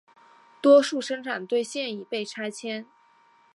[0.63, 2.87] 多数生产队现已被拆迁。